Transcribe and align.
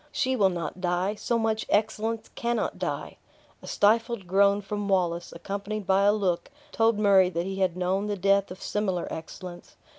"She 0.11 0.35
will 0.35 0.49
not 0.49 0.81
die 0.81 1.13
so 1.13 1.37
much 1.37 1.67
excellence 1.69 2.29
cannot 2.33 2.79
die." 2.79 3.17
A 3.61 3.67
stifled 3.67 4.25
groan 4.25 4.59
from 4.61 4.89
Wallace, 4.89 5.31
accompanied 5.31 5.85
by 5.85 6.05
a 6.05 6.11
look, 6.11 6.49
told 6.71 6.97
Murray 6.97 7.29
that 7.29 7.45
he 7.45 7.57
had 7.57 7.77
known 7.77 8.07
the 8.07 8.17
death 8.17 8.49
of 8.49 8.63
similar 8.63 9.07
excellence. 9.13 9.75